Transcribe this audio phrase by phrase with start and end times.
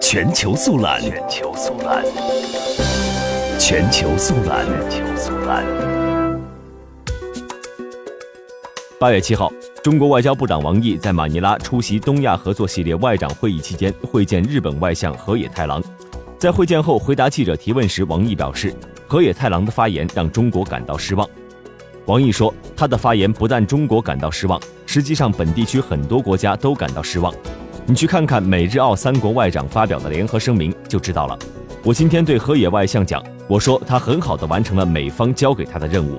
[0.00, 2.04] 全球速览，全球速览，
[3.58, 5.64] 全球速览，全球速览。
[8.98, 9.52] 八月七号，
[9.82, 15.82] 中国外交部长王毅在马尼拉出席东亚合作系列外长会议期间会见日本外相河野太郎。
[16.38, 18.74] 在会见后回答记者提问时，王毅表示，
[19.06, 21.28] 河野太郎的发言让中国感到失望。
[22.06, 27.32] 王毅说，他的发言不但中国感到失望，实际上本地区很多国家都感到失望。
[27.84, 31.36] 你去看看美日澳三国外长发表的联合声明就知道了。
[31.82, 36.16] 我今天对河野外相讲，我说他很好的完成了美方交给他的任务。